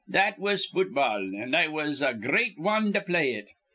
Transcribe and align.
"That 0.07 0.39
was 0.39 0.65
futball, 0.65 1.39
an' 1.39 1.53
I 1.53 1.67
was 1.67 2.01
a 2.01 2.15
great 2.15 2.57
wan 2.59 2.91
to 2.93 3.01
play 3.01 3.35
it. 3.35 3.49